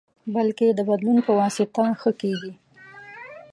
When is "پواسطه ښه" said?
1.27-2.11